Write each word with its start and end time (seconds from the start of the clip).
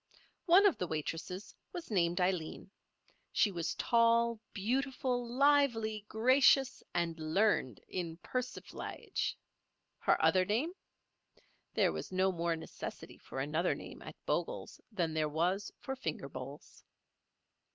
One 0.47 0.65
of 0.65 0.79
the 0.79 0.87
waitresses 0.87 1.53
was 1.73 1.91
named 1.91 2.19
Aileen. 2.19 2.71
She 3.31 3.51
was 3.51 3.75
tall, 3.75 4.39
beautiful, 4.51 5.27
lively, 5.29 6.05
gracious 6.09 6.81
and 6.91 7.19
learned 7.19 7.79
in 7.87 8.17
persiflage. 8.17 9.35
Her 9.99 10.19
other 10.19 10.43
name? 10.43 10.71
There 11.75 11.91
was 11.91 12.11
no 12.11 12.31
more 12.31 12.55
necessity 12.55 13.19
for 13.19 13.39
another 13.41 13.75
name 13.75 14.01
at 14.01 14.15
Bogle's 14.25 14.81
than 14.91 15.13
there 15.13 15.29
was 15.29 15.71
for 15.77 15.95
finger 15.95 16.27
bowls. 16.27 16.83